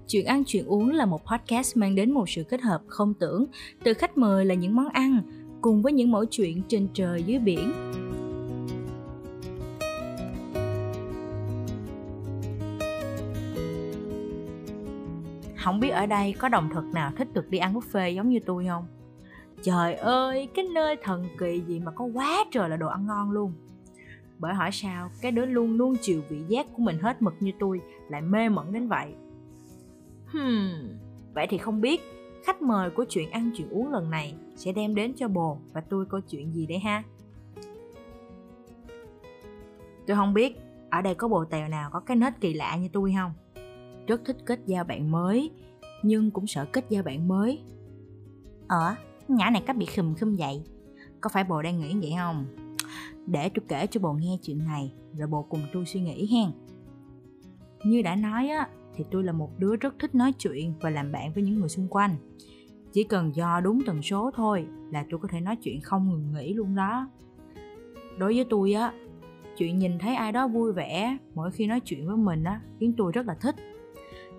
Chuyện 0.07 0.25
ăn 0.25 0.43
chuyện 0.47 0.65
uống 0.65 0.89
là 0.89 1.05
một 1.05 1.21
podcast 1.25 1.77
mang 1.77 1.95
đến 1.95 2.11
một 2.11 2.29
sự 2.29 2.43
kết 2.43 2.61
hợp 2.61 2.81
không 2.87 3.13
tưởng 3.13 3.45
từ 3.83 3.93
khách 3.93 4.17
mời 4.17 4.45
là 4.45 4.55
những 4.55 4.75
món 4.75 4.89
ăn 4.89 5.21
cùng 5.61 5.81
với 5.81 5.93
những 5.93 6.11
mẫu 6.11 6.25
chuyện 6.25 6.61
trên 6.67 6.87
trời 6.93 7.23
dưới 7.23 7.39
biển. 7.39 7.71
Không 15.57 15.79
biết 15.79 15.89
ở 15.89 16.05
đây 16.05 16.33
có 16.33 16.49
đồng 16.49 16.69
thực 16.73 16.85
nào 16.93 17.11
thích 17.17 17.27
được 17.33 17.49
đi 17.49 17.57
ăn 17.57 17.73
buffet 17.73 18.13
giống 18.13 18.29
như 18.29 18.39
tôi 18.45 18.65
không? 18.67 18.85
Trời 19.63 19.95
ơi, 19.95 20.47
cái 20.55 20.65
nơi 20.73 20.95
thần 21.03 21.25
kỳ 21.39 21.61
gì 21.67 21.79
mà 21.79 21.91
có 21.91 22.05
quá 22.05 22.45
trời 22.51 22.69
là 22.69 22.77
đồ 22.77 22.87
ăn 22.87 23.07
ngon 23.07 23.31
luôn 23.31 23.53
bởi 24.39 24.53
hỏi 24.53 24.69
sao, 24.71 25.09
cái 25.21 25.31
đứa 25.31 25.45
luôn 25.45 25.77
luôn 25.77 25.95
chịu 26.01 26.21
vị 26.29 26.43
giác 26.47 26.67
của 26.73 26.83
mình 26.83 26.99
hết 26.99 27.21
mực 27.21 27.33
như 27.39 27.51
tôi, 27.59 27.81
lại 28.09 28.21
mê 28.21 28.49
mẩn 28.49 28.73
đến 28.73 28.87
vậy. 28.87 29.13
Hmm 30.25 30.99
vậy 31.33 31.47
thì 31.49 31.57
không 31.57 31.81
biết, 31.81 32.01
khách 32.43 32.61
mời 32.61 32.89
của 32.89 33.05
chuyện 33.09 33.31
ăn 33.31 33.51
chuyện 33.55 33.69
uống 33.69 33.91
lần 33.91 34.09
này 34.09 34.35
sẽ 34.55 34.71
đem 34.71 34.95
đến 34.95 35.13
cho 35.15 35.27
bồ 35.27 35.57
và 35.73 35.81
tôi 35.81 36.05
câu 36.05 36.21
chuyện 36.21 36.53
gì 36.53 36.65
đây 36.65 36.79
ha? 36.79 37.03
Tôi 40.07 40.17
không 40.17 40.33
biết, 40.33 40.57
ở 40.89 41.01
đây 41.01 41.15
có 41.15 41.27
bồ 41.27 41.45
tèo 41.45 41.67
nào 41.67 41.89
có 41.93 41.99
cái 41.99 42.17
nết 42.17 42.33
kỳ 42.41 42.53
lạ 42.53 42.75
như 42.75 42.89
tôi 42.93 43.13
không? 43.17 43.33
Rất 44.07 44.21
thích 44.25 44.37
kết 44.45 44.59
giao 44.65 44.83
bạn 44.83 45.11
mới, 45.11 45.51
nhưng 46.03 46.31
cũng 46.31 46.47
sợ 46.47 46.65
kết 46.65 46.85
giao 46.89 47.03
bạn 47.03 47.27
mới. 47.27 47.61
Ờ 48.67 48.95
nhã 49.27 49.49
này 49.49 49.63
có 49.67 49.73
bị 49.73 49.85
khùm 49.95 50.15
khum 50.15 50.35
vậy? 50.35 50.63
Có 51.21 51.29
phải 51.33 51.43
bồ 51.43 51.61
đang 51.61 51.79
nghĩ 51.79 51.95
vậy 52.01 52.13
không? 52.17 52.45
Để 53.25 53.49
tôi 53.49 53.65
kể 53.67 53.87
cho 53.87 53.99
bồ 53.99 54.13
nghe 54.13 54.37
chuyện 54.41 54.65
này, 54.65 54.93
rồi 55.17 55.27
bồ 55.27 55.43
cùng 55.43 55.61
tôi 55.73 55.85
suy 55.85 56.01
nghĩ 56.01 56.27
hen. 56.27 56.51
Như 57.83 58.01
đã 58.01 58.15
nói 58.15 58.49
á, 58.49 58.69
thì 58.95 59.05
tôi 59.11 59.23
là 59.23 59.31
một 59.31 59.49
đứa 59.57 59.75
rất 59.75 59.99
thích 59.99 60.15
nói 60.15 60.33
chuyện 60.33 60.73
và 60.81 60.89
làm 60.89 61.11
bạn 61.11 61.33
với 61.33 61.43
những 61.43 61.59
người 61.59 61.69
xung 61.69 61.87
quanh. 61.87 62.15
Chỉ 62.91 63.03
cần 63.03 63.35
do 63.35 63.61
đúng 63.63 63.81
tần 63.85 64.01
số 64.01 64.31
thôi 64.35 64.67
là 64.91 65.05
tôi 65.09 65.19
có 65.19 65.27
thể 65.27 65.41
nói 65.41 65.55
chuyện 65.55 65.81
không 65.81 66.09
ngừng 66.09 66.33
nghỉ 66.33 66.53
luôn 66.53 66.75
đó. 66.75 67.09
Đối 68.17 68.35
với 68.35 68.45
tôi 68.49 68.73
á, 68.73 68.93
chuyện 69.57 69.79
nhìn 69.79 69.99
thấy 69.99 70.15
ai 70.15 70.31
đó 70.31 70.47
vui 70.47 70.73
vẻ 70.73 71.17
mỗi 71.35 71.51
khi 71.51 71.67
nói 71.67 71.79
chuyện 71.79 72.07
với 72.07 72.17
mình 72.17 72.43
á, 72.43 72.61
khiến 72.79 72.93
tôi 72.97 73.11
rất 73.11 73.25
là 73.25 73.33
thích. 73.41 73.55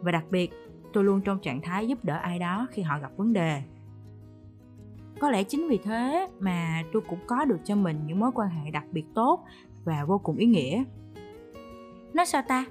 Và 0.00 0.12
đặc 0.12 0.24
biệt, 0.30 0.50
tôi 0.92 1.04
luôn 1.04 1.20
trong 1.20 1.38
trạng 1.40 1.60
thái 1.62 1.88
giúp 1.88 2.04
đỡ 2.04 2.14
ai 2.14 2.38
đó 2.38 2.66
khi 2.70 2.82
họ 2.82 2.98
gặp 2.98 3.16
vấn 3.16 3.32
đề 3.32 3.62
có 5.20 5.30
lẽ 5.30 5.42
chính 5.44 5.68
vì 5.68 5.78
thế 5.78 6.28
mà 6.40 6.82
tôi 6.92 7.02
cũng 7.08 7.18
có 7.26 7.44
được 7.44 7.58
cho 7.64 7.76
mình 7.76 8.00
những 8.06 8.20
mối 8.20 8.30
quan 8.34 8.48
hệ 8.48 8.70
đặc 8.70 8.84
biệt 8.92 9.04
tốt 9.14 9.44
và 9.84 10.04
vô 10.04 10.18
cùng 10.18 10.36
ý 10.36 10.46
nghĩa. 10.46 10.84
Nói 12.14 12.26
sao 12.26 12.42
ta? 12.48 12.66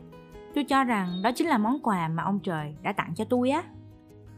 Tôi 0.56 0.64
cho 0.64 0.84
rằng 0.84 1.22
đó 1.24 1.32
chính 1.36 1.48
là 1.48 1.58
món 1.58 1.80
quà 1.84 2.08
mà 2.08 2.24
ông 2.24 2.40
trời 2.40 2.76
đã 2.82 2.94
tặng 2.94 3.14
cho 3.16 3.26
tôi 3.26 3.50
á. 3.50 3.64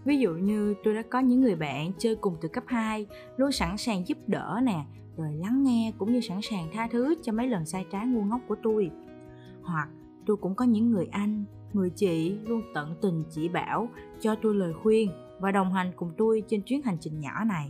Ví 0.06 0.20
dụ 0.20 0.34
như 0.34 0.75
tôi 0.84 0.94
đã 0.94 1.01
có 1.10 1.20
những 1.20 1.41
người 1.41 1.56
bạn 1.56 1.91
chơi 1.98 2.15
cùng 2.15 2.36
từ 2.41 2.50
cấp 2.50 2.63
2 2.68 3.06
luôn 3.38 3.51
sẵn 3.51 3.77
sàng 3.77 4.08
giúp 4.08 4.18
đỡ 4.27 4.60
nè, 4.63 4.86
rồi 5.18 5.34
lắng 5.34 5.63
nghe 5.63 5.94
cũng 5.98 6.13
như 6.13 6.22
sẵn 6.22 6.39
sàng 6.41 6.68
tha 6.74 6.88
thứ 6.91 7.15
cho 7.24 7.32
mấy 7.32 7.48
lần 7.48 7.65
sai 7.65 7.86
trái 7.91 8.08
ngu 8.08 8.24
ngốc 8.24 8.41
của 8.48 8.56
tôi. 8.63 8.91
Hoặc 9.63 9.89
tôi 10.25 10.38
cũng 10.38 10.56
có 10.56 10.65
những 10.65 10.91
người 10.91 11.08
anh, 11.12 11.46
người 11.74 11.89
chị 11.89 12.38
luôn 12.44 12.62
tận 12.74 12.96
tình 13.01 13.24
chỉ 13.30 13.50
bảo 13.50 13.89
cho 14.20 14.36
tôi 14.36 14.56
lời 14.56 14.74
khuyên 14.84 15.12
và 15.39 15.51
đồng 15.51 15.74
hành 15.74 15.91
cùng 15.96 16.12
tôi 16.18 16.44
trên 16.48 16.62
chuyến 16.62 16.82
hành 16.82 16.98
trình 17.00 17.20
nhỏ 17.20 17.44
này 17.44 17.70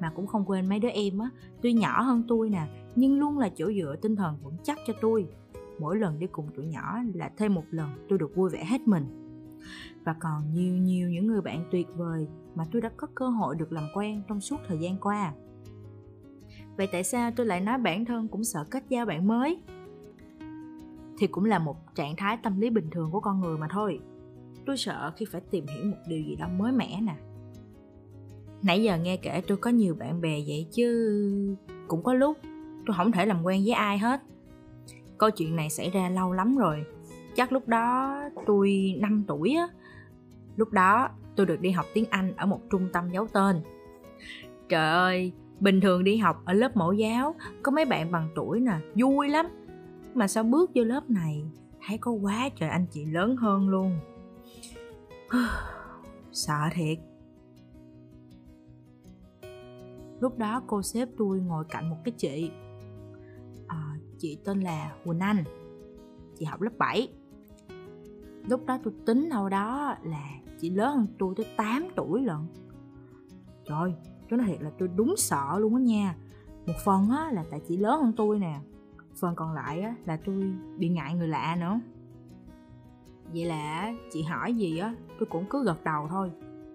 mà 0.00 0.12
cũng 0.14 0.26
không 0.26 0.44
quên 0.44 0.68
mấy 0.68 0.78
đứa 0.78 0.88
em 0.88 1.18
á. 1.18 1.30
Tuy 1.62 1.72
nhỏ 1.72 2.02
hơn 2.02 2.22
tôi 2.28 2.50
nè, 2.50 2.66
nhưng 2.94 3.18
luôn 3.18 3.38
là 3.38 3.48
chỗ 3.54 3.72
dựa, 3.72 3.96
tinh 4.02 4.16
thần 4.16 4.36
vững 4.42 4.56
chắc 4.62 4.78
cho 4.86 4.94
tôi. 5.00 5.28
Mỗi 5.78 5.96
lần 5.96 6.18
đi 6.18 6.26
cùng 6.26 6.48
tụi 6.56 6.66
nhỏ 6.66 6.98
là 7.14 7.30
thêm 7.36 7.54
một 7.54 7.64
lần 7.70 8.06
tôi 8.08 8.18
được 8.18 8.36
vui 8.36 8.50
vẻ 8.50 8.64
hết 8.64 8.88
mình. 8.88 9.04
Và 10.04 10.14
còn 10.20 10.52
nhiều 10.52 10.76
nhiều 10.76 11.10
những 11.10 11.26
người 11.26 11.40
bạn 11.40 11.64
tuyệt 11.70 11.86
vời 11.94 12.28
mà 12.54 12.64
tôi 12.72 12.82
đã 12.82 12.90
có 12.96 13.06
cơ 13.14 13.28
hội 13.28 13.56
được 13.56 13.72
làm 13.72 13.84
quen 13.94 14.22
trong 14.28 14.40
suốt 14.40 14.56
thời 14.68 14.78
gian 14.78 14.96
qua. 15.00 15.32
Vậy 16.76 16.88
tại 16.92 17.04
sao 17.04 17.30
tôi 17.36 17.46
lại 17.46 17.60
nói 17.60 17.78
bản 17.78 18.04
thân 18.04 18.28
cũng 18.28 18.44
sợ 18.44 18.64
kết 18.70 18.84
giao 18.88 19.06
bạn 19.06 19.26
mới? 19.26 19.62
Thì 21.18 21.26
cũng 21.26 21.44
là 21.44 21.58
một 21.58 21.94
trạng 21.94 22.16
thái 22.16 22.38
tâm 22.42 22.60
lý 22.60 22.70
bình 22.70 22.90
thường 22.90 23.10
của 23.10 23.20
con 23.20 23.40
người 23.40 23.58
mà 23.58 23.68
thôi. 23.70 24.00
Tôi 24.66 24.76
sợ 24.76 25.12
khi 25.16 25.26
phải 25.32 25.40
tìm 25.40 25.66
hiểu 25.66 25.84
một 25.90 25.96
điều 26.08 26.22
gì 26.22 26.36
đó 26.36 26.48
mới 26.48 26.72
mẻ 26.72 27.00
nè 27.00 27.16
nãy 28.66 28.82
giờ 28.82 28.98
nghe 28.98 29.16
kể 29.16 29.42
tôi 29.46 29.56
có 29.56 29.70
nhiều 29.70 29.94
bạn 29.94 30.20
bè 30.20 30.40
vậy 30.46 30.66
chứ 30.72 31.56
cũng 31.88 32.02
có 32.02 32.14
lúc 32.14 32.38
tôi 32.86 32.96
không 32.96 33.12
thể 33.12 33.26
làm 33.26 33.42
quen 33.42 33.62
với 33.64 33.72
ai 33.72 33.98
hết. 33.98 34.22
Câu 35.18 35.30
chuyện 35.30 35.56
này 35.56 35.70
xảy 35.70 35.90
ra 35.90 36.08
lâu 36.08 36.32
lắm 36.32 36.56
rồi. 36.56 36.84
Chắc 37.36 37.52
lúc 37.52 37.68
đó 37.68 38.14
tôi 38.46 38.94
5 38.98 39.24
tuổi 39.26 39.54
á. 39.54 39.68
Lúc 40.56 40.72
đó 40.72 41.08
tôi 41.36 41.46
được 41.46 41.60
đi 41.60 41.70
học 41.70 41.86
tiếng 41.94 42.04
anh 42.10 42.32
ở 42.36 42.46
một 42.46 42.60
trung 42.70 42.88
tâm 42.92 43.10
giấu 43.10 43.26
tên. 43.26 43.60
Trời 44.68 44.90
ơi, 44.90 45.32
bình 45.60 45.80
thường 45.80 46.04
đi 46.04 46.16
học 46.16 46.42
ở 46.44 46.52
lớp 46.52 46.76
mẫu 46.76 46.92
giáo, 46.92 47.34
có 47.62 47.72
mấy 47.72 47.84
bạn 47.84 48.12
bằng 48.12 48.28
tuổi 48.34 48.60
nè, 48.60 48.78
vui 48.94 49.28
lắm. 49.28 49.46
Mà 50.14 50.28
sao 50.28 50.44
bước 50.44 50.70
vô 50.74 50.84
lớp 50.84 51.10
này, 51.10 51.42
thấy 51.86 51.98
có 51.98 52.10
quá 52.10 52.48
trời 52.56 52.68
anh 52.68 52.86
chị 52.90 53.04
lớn 53.04 53.36
hơn 53.36 53.68
luôn. 53.68 53.98
Sợ 56.32 56.58
thiệt 56.72 56.98
lúc 60.20 60.38
đó 60.38 60.62
cô 60.66 60.82
sếp 60.82 61.08
tôi 61.18 61.40
ngồi 61.40 61.64
cạnh 61.68 61.90
một 61.90 61.96
cái 62.04 62.12
chị 62.16 62.50
à, 63.66 63.96
chị 64.18 64.38
tên 64.44 64.60
là 64.60 64.94
Quỳnh 65.04 65.20
Anh 65.20 65.44
chị 66.38 66.44
học 66.44 66.60
lớp 66.60 66.72
7 66.78 67.08
lúc 68.48 68.66
đó 68.66 68.78
tôi 68.82 68.94
tính 69.06 69.28
đâu 69.28 69.48
đó 69.48 69.94
là 70.02 70.30
chị 70.60 70.70
lớn 70.70 70.96
hơn 70.96 71.06
tôi 71.18 71.34
tới 71.36 71.46
8 71.56 71.88
tuổi 71.96 72.22
lận. 72.22 72.38
Trời 73.64 73.94
tôi 74.28 74.38
nói 74.38 74.46
thiệt 74.48 74.62
là 74.62 74.70
tôi 74.78 74.88
đúng 74.96 75.14
sợ 75.16 75.58
luôn 75.58 75.74
á 75.74 75.80
nha. 75.80 76.16
Một 76.66 76.74
phần 76.84 77.10
á 77.10 77.30
là 77.32 77.44
tại 77.50 77.60
chị 77.68 77.76
lớn 77.76 78.02
hơn 78.02 78.12
tôi 78.16 78.38
nè 78.38 78.60
phần 79.20 79.34
còn 79.34 79.52
lại 79.52 79.80
á 79.80 79.94
là 80.04 80.18
tôi 80.24 80.52
bị 80.78 80.88
ngại 80.88 81.14
người 81.14 81.28
lạ 81.28 81.56
nữa. 81.60 81.80
Vậy 83.32 83.44
là 83.44 83.92
chị 84.12 84.22
hỏi 84.22 84.54
gì 84.54 84.78
á 84.78 84.94
tôi 85.18 85.26
cũng 85.30 85.44
cứ 85.50 85.64
gật 85.64 85.84
đầu 85.84 86.06
thôi. 86.08 86.30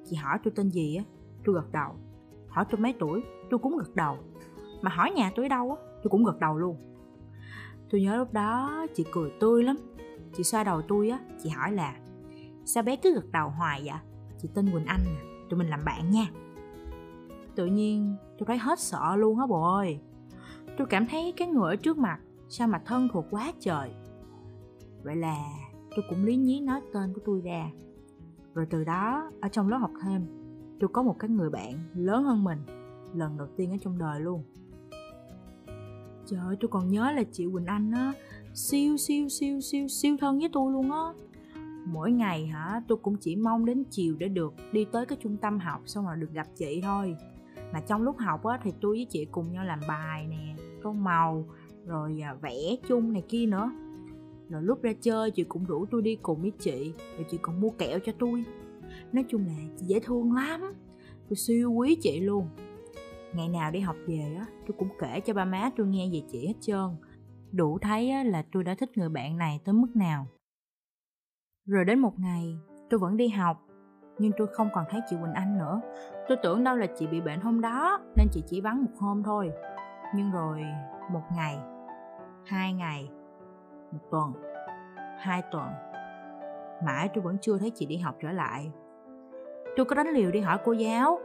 Chị 0.09 0.15
hỏi 0.15 0.39
tôi 0.43 0.53
tên 0.55 0.69
gì 0.69 0.95
á 0.95 1.03
tôi 1.45 1.55
gật 1.55 1.71
đầu 1.71 1.95
hỏi 2.51 2.65
tôi 2.69 2.81
mấy 2.81 2.93
tuổi, 2.99 3.23
tôi 3.49 3.59
cũng 3.59 3.77
gật 3.77 3.95
đầu. 3.95 4.17
Mà 4.81 4.91
hỏi 4.91 5.11
nhà 5.11 5.31
tôi 5.35 5.49
đâu 5.49 5.71
á, 5.71 5.83
tôi 6.03 6.09
cũng 6.09 6.23
gật 6.23 6.39
đầu 6.39 6.57
luôn. 6.57 6.77
Tôi 7.89 8.01
nhớ 8.01 8.17
lúc 8.17 8.33
đó 8.33 8.85
chị 8.95 9.05
cười 9.11 9.31
tươi 9.39 9.63
lắm. 9.63 9.75
Chị 10.33 10.43
xoa 10.43 10.63
đầu 10.63 10.81
tôi 10.81 11.09
á, 11.09 11.19
chị 11.43 11.49
hỏi 11.49 11.71
là, 11.71 11.95
sao 12.65 12.83
bé 12.83 12.95
cứ 12.95 13.13
gật 13.13 13.31
đầu 13.31 13.49
hoài 13.49 13.81
vậy? 13.85 13.99
Chị 14.37 14.49
tên 14.53 14.71
quỳnh 14.71 14.85
anh 14.85 15.01
à 15.05 15.31
tụi 15.51 15.57
mình 15.57 15.69
làm 15.69 15.85
bạn 15.85 16.11
nha. 16.11 16.27
Tự 17.55 17.65
nhiên 17.65 18.15
tôi 18.37 18.47
thấy 18.47 18.57
hết 18.57 18.79
sợ 18.79 19.15
luôn 19.15 19.39
á 19.39 19.45
bộ 19.47 19.75
ơi. 19.75 19.99
Tôi 20.77 20.87
cảm 20.87 21.07
thấy 21.07 21.33
cái 21.37 21.47
người 21.47 21.69
ở 21.69 21.75
trước 21.75 21.97
mặt 21.97 22.19
sao 22.49 22.67
mà 22.67 22.81
thân 22.85 23.07
thuộc 23.13 23.25
quá 23.31 23.51
trời. 23.59 23.91
Vậy 25.03 25.15
là 25.15 25.37
tôi 25.95 26.05
cũng 26.09 26.25
lý 26.25 26.35
nhí 26.35 26.59
nói 26.59 26.81
tên 26.93 27.13
của 27.13 27.21
tôi 27.25 27.41
ra. 27.41 27.69
Rồi 28.53 28.65
từ 28.69 28.83
đó, 28.83 29.31
ở 29.41 29.49
trong 29.49 29.69
lớp 29.69 29.77
học 29.77 29.91
thêm 30.03 30.40
tôi 30.81 30.89
có 30.93 31.03
một 31.03 31.15
cái 31.19 31.29
người 31.29 31.49
bạn 31.49 31.73
lớn 31.95 32.23
hơn 32.23 32.43
mình, 32.43 32.59
lần 33.13 33.37
đầu 33.37 33.47
tiên 33.57 33.71
ở 33.71 33.77
trong 33.81 33.97
đời 33.97 34.21
luôn. 34.21 34.43
Trời 36.25 36.39
ơi, 36.39 36.55
tôi 36.59 36.69
còn 36.69 36.89
nhớ 36.89 37.11
là 37.11 37.23
chị 37.31 37.47
quỳnh 37.53 37.65
anh 37.65 37.91
á, 37.91 38.13
siêu 38.53 38.97
siêu 38.97 39.29
siêu 39.29 39.61
siêu 39.61 39.87
siêu 39.87 40.17
thân 40.19 40.39
với 40.39 40.49
tôi 40.53 40.71
luôn 40.71 40.91
á. 40.91 41.13
Mỗi 41.85 42.11
ngày 42.11 42.47
hả, 42.47 42.81
tôi 42.87 42.97
cũng 42.97 43.15
chỉ 43.15 43.35
mong 43.35 43.65
đến 43.65 43.83
chiều 43.89 44.15
để 44.19 44.27
được 44.27 44.53
đi 44.71 44.85
tới 44.85 45.05
cái 45.05 45.17
trung 45.21 45.37
tâm 45.37 45.59
học 45.59 45.81
xong 45.85 46.05
rồi 46.05 46.15
được 46.17 46.31
gặp 46.33 46.47
chị 46.55 46.81
thôi. 46.83 47.15
Mà 47.73 47.81
trong 47.81 48.01
lúc 48.01 48.17
học 48.19 48.43
á 48.43 48.59
thì 48.63 48.71
tôi 48.81 48.95
với 48.95 49.07
chị 49.09 49.25
cùng 49.25 49.51
nhau 49.51 49.65
làm 49.65 49.79
bài 49.87 50.27
nè 50.27 50.55
tô 50.83 50.93
màu, 50.93 51.45
rồi 51.85 52.21
à, 52.23 52.33
vẽ 52.33 52.75
chung 52.87 53.13
này 53.13 53.23
kia 53.29 53.45
nữa. 53.45 53.71
Rồi 54.49 54.63
lúc 54.63 54.81
ra 54.81 54.93
chơi 55.01 55.31
chị 55.31 55.43
cũng 55.43 55.65
rủ 55.65 55.85
tôi 55.85 56.01
đi 56.01 56.15
cùng 56.15 56.41
với 56.41 56.51
chị, 56.59 56.93
rồi 57.15 57.25
chị 57.31 57.37
còn 57.41 57.61
mua 57.61 57.69
kẹo 57.69 57.99
cho 58.05 58.11
tôi 58.19 58.43
nói 59.11 59.25
chung 59.27 59.45
là 59.47 59.53
chị 59.77 59.85
dễ 59.85 59.99
thương 59.99 60.33
lắm. 60.33 60.61
Tôi 61.29 61.35
siêu 61.35 61.71
quý 61.71 61.97
chị 62.01 62.19
luôn. 62.19 62.47
Ngày 63.33 63.49
nào 63.49 63.71
đi 63.71 63.79
học 63.79 63.95
về 64.07 64.35
á 64.39 64.45
tôi 64.67 64.75
cũng 64.79 64.89
kể 64.99 65.19
cho 65.25 65.33
ba 65.33 65.45
má 65.45 65.69
tôi 65.77 65.87
nghe 65.87 66.09
về 66.13 66.21
chị 66.31 66.47
hết 66.47 66.55
trơn. 66.61 66.89
Đủ 67.51 67.77
thấy 67.81 68.09
á, 68.09 68.23
là 68.23 68.43
tôi 68.51 68.63
đã 68.63 68.75
thích 68.75 68.97
người 68.97 69.09
bạn 69.09 69.37
này 69.37 69.59
tới 69.65 69.73
mức 69.73 69.95
nào. 69.95 70.27
Rồi 71.65 71.85
đến 71.85 71.99
một 71.99 72.19
ngày 72.19 72.57
tôi 72.89 72.99
vẫn 72.99 73.17
đi 73.17 73.27
học 73.27 73.67
nhưng 74.19 74.31
tôi 74.37 74.47
không 74.47 74.69
còn 74.73 74.85
thấy 74.89 75.01
chị 75.09 75.15
quỳnh 75.21 75.33
anh 75.33 75.57
nữa. 75.57 75.81
Tôi 76.27 76.37
tưởng 76.43 76.63
đâu 76.63 76.75
là 76.75 76.87
chị 76.97 77.07
bị 77.07 77.21
bệnh 77.21 77.41
hôm 77.41 77.61
đó 77.61 77.99
nên 78.17 78.27
chị 78.31 78.43
chỉ 78.47 78.61
vắng 78.61 78.83
một 78.83 78.91
hôm 78.99 79.23
thôi. 79.23 79.51
Nhưng 80.15 80.31
rồi 80.31 80.61
một 81.11 81.23
ngày 81.35 81.57
hai 82.45 82.73
ngày 82.73 83.09
một 83.91 83.99
tuần 84.11 84.33
hai 85.19 85.41
tuần 85.51 85.67
mãi 86.85 87.09
tôi 87.13 87.23
vẫn 87.23 87.37
chưa 87.41 87.57
thấy 87.57 87.71
chị 87.75 87.85
đi 87.85 87.97
học 87.97 88.15
trở 88.21 88.31
lại 88.31 88.71
tôi 89.81 89.85
có 89.85 89.95
đánh 89.95 90.13
liều 90.13 90.31
đi 90.31 90.39
hỏi 90.39 90.57
cô 90.65 90.71
giáo. 90.71 91.19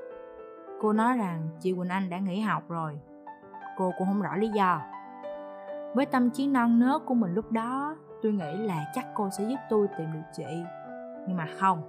Cô 0.80 0.92
nói 0.92 1.16
rằng 1.16 1.48
chị 1.60 1.72
quỳnh 1.72 1.88
anh 1.88 2.10
đã 2.10 2.18
nghỉ 2.18 2.40
học 2.40 2.62
rồi. 2.68 2.98
Cô 3.76 3.92
cũng 3.98 4.06
không 4.06 4.22
rõ 4.22 4.36
lý 4.36 4.48
do. 4.48 4.80
Với 5.94 6.06
tâm 6.06 6.30
trí 6.30 6.46
non 6.46 6.78
nớt 6.78 7.02
của 7.06 7.14
mình 7.14 7.34
lúc 7.34 7.52
đó, 7.52 7.96
tôi 8.22 8.32
nghĩ 8.32 8.56
là 8.56 8.84
chắc 8.94 9.06
cô 9.14 9.28
sẽ 9.30 9.44
giúp 9.44 9.56
tôi 9.70 9.88
tìm 9.98 10.12
được 10.12 10.20
chị. 10.32 10.62
Nhưng 11.28 11.36
mà 11.36 11.46
không. 11.58 11.82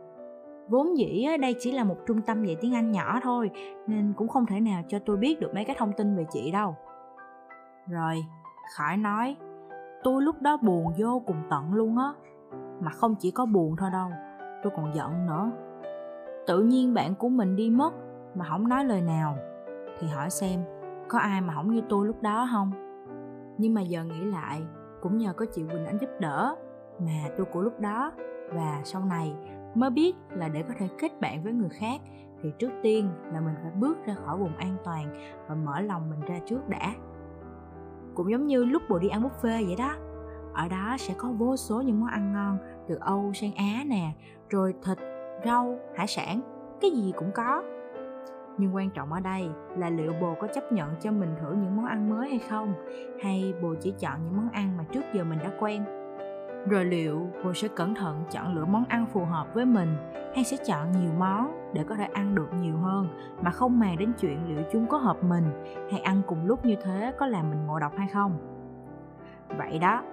Vốn 0.68 0.98
dĩ 0.98 1.28
đây 1.42 1.56
chỉ 1.60 1.72
là 1.72 1.84
một 1.84 1.98
trung 2.08 2.22
tâm 2.22 2.44
dạy 2.44 2.58
tiếng 2.62 2.76
anh 2.76 2.92
nhỏ 2.92 3.20
thôi, 3.24 3.52
nên 3.88 4.14
cũng 4.18 4.28
không 4.28 4.46
thể 4.46 4.60
nào 4.60 4.84
cho 4.88 5.00
tôi 5.06 5.18
biết 5.18 5.40
được 5.40 5.54
mấy 5.54 5.66
cái 5.66 5.76
thông 5.80 5.94
tin 5.94 6.16
về 6.16 6.26
chị 6.32 6.52
đâu. 6.52 6.76
Rồi 7.88 8.16
khỏi 8.78 8.98
nói, 8.98 9.36
tôi 10.04 10.22
lúc 10.22 10.42
đó 10.42 10.58
buồn 10.62 10.94
vô 10.98 11.22
cùng 11.26 11.38
tận 11.50 11.74
luôn 11.74 11.98
á. 11.98 12.12
Mà 12.80 12.92
không 12.92 13.16
chỉ 13.20 13.32
có 13.32 13.46
buồn 13.46 13.76
thôi 13.78 13.90
đâu, 13.94 14.10
tôi 14.64 14.74
còn 14.76 14.96
giận 14.96 15.26
nữa 15.28 15.52
tự 16.48 16.62
nhiên 16.62 16.94
bạn 16.94 17.16
của 17.16 17.30
mình 17.30 17.56
đi 17.56 17.70
mất 17.70 17.94
mà 18.36 18.46
không 18.50 18.70
nói 18.70 18.86
lời 18.86 19.02
nào. 19.02 19.38
Thì 20.00 20.08
hỏi 20.08 20.30
xem, 20.30 20.60
có 21.08 21.20
ai 21.20 21.42
mà 21.42 21.54
không 21.54 21.72
như 21.72 21.82
tôi 21.90 22.08
lúc 22.08 22.22
đó 22.22 22.48
không? 22.52 22.72
Nhưng 23.58 23.74
mà 23.74 23.82
giờ 23.82 24.04
nghĩ 24.04 24.22
lại, 24.22 24.64
cũng 25.02 25.18
nhờ 25.18 25.34
có 25.34 25.46
chị 25.46 25.64
quỳnh 25.72 25.86
anh 25.86 25.98
giúp 26.02 26.10
đỡ 26.20 26.56
mà 27.00 27.30
tôi 27.38 27.46
của 27.46 27.62
lúc 27.62 27.80
đó 27.80 28.12
và 28.54 28.82
sau 28.84 29.06
này 29.06 29.34
mới 29.76 29.90
biết 29.90 30.16
là 30.30 30.48
để 30.48 30.64
có 30.64 30.74
thể 30.78 30.88
kết 31.00 31.22
bạn 31.22 31.44
với 31.44 31.54
người 31.54 31.70
khác 31.70 32.02
thì 32.42 32.52
trước 32.60 32.72
tiên 32.84 33.10
là 33.34 33.42
mình 33.42 33.56
phải 33.62 33.72
bước 33.72 33.98
ra 34.06 34.16
khỏi 34.26 34.38
vùng 34.38 34.56
an 34.58 34.78
toàn 34.84 35.34
và 35.48 35.56
mở 35.56 35.82
lòng 35.82 36.10
mình 36.10 36.20
ra 36.20 36.40
trước 36.46 36.70
đã. 36.70 36.94
Cũng 38.16 38.32
giống 38.32 38.48
như 38.48 38.64
lúc 38.64 38.82
bộ 38.90 39.00
đi 39.00 39.08
ăn 39.08 39.24
buffet 39.24 39.66
vậy 39.66 39.76
đó, 39.78 39.94
ở 40.54 40.68
đó 40.68 40.96
sẽ 41.00 41.14
có 41.18 41.30
vô 41.30 41.56
số 41.56 41.82
những 41.82 42.00
món 42.00 42.10
ăn 42.10 42.34
ngon 42.34 42.58
từ 42.88 42.98
âu 43.02 43.32
sang 43.34 43.56
á 43.56 43.84
nè, 43.86 44.12
rồi 44.50 44.74
thịt 44.86 44.98
rau, 45.46 45.80
hải 45.96 46.08
sản, 46.08 46.42
cái 46.82 46.92
gì 46.92 47.14
cũng 47.16 47.32
có. 47.32 47.64
Nhưng 48.58 48.76
quan 48.76 48.90
trọng 48.90 49.14
ở 49.14 49.20
đây 49.20 49.50
là 49.78 49.90
liệu 49.90 50.14
bồ 50.22 50.36
có 50.40 50.48
chấp 50.48 50.72
nhận 50.72 50.96
cho 51.00 51.12
mình 51.12 51.36
thử 51.42 51.54
những 51.54 51.76
món 51.76 51.86
ăn 51.86 52.10
mới 52.10 52.30
hay 52.30 52.40
không, 52.40 52.74
hay 53.22 53.54
bồ 53.62 53.76
chỉ 53.82 53.94
chọn 54.00 54.24
những 54.24 54.38
món 54.38 54.50
ăn 54.50 54.78
mà 54.78 54.84
trước 54.92 55.04
giờ 55.14 55.24
mình 55.24 55.40
đã 55.40 55.52
quen? 55.60 55.84
Rồi 56.70 56.86
liệu 56.86 57.28
bồ 57.44 57.54
sẽ 57.54 57.68
cẩn 57.68 57.96
thận 57.96 58.24
chọn 58.32 58.56
lựa 58.56 58.66
món 58.66 58.86
ăn 58.86 59.06
phù 59.06 59.26
hợp 59.26 59.54
với 59.54 59.66
mình, 59.66 59.96
hay 60.36 60.44
sẽ 60.44 60.58
chọn 60.66 60.92
nhiều 60.92 61.12
món 61.18 61.72
để 61.74 61.84
có 61.84 61.96
thể 61.96 62.06
ăn 62.06 62.36
được 62.36 62.48
nhiều 62.62 62.78
hơn 62.78 63.08
mà 63.42 63.52
không 63.52 63.80
màng 63.80 63.98
đến 63.98 64.14
chuyện 64.20 64.48
liệu 64.48 64.64
chúng 64.72 64.88
có 64.88 64.98
hợp 64.98 65.24
mình, 65.24 65.44
hay 65.92 66.00
ăn 66.00 66.22
cùng 66.28 66.46
lúc 66.46 66.66
như 66.66 66.76
thế 66.84 67.14
có 67.18 67.26
làm 67.26 67.50
mình 67.50 67.66
ngộ 67.66 67.80
độc 67.80 67.92
hay 67.98 68.08
không? 68.08 68.38
Vậy 69.58 69.80
đó, 69.80 70.04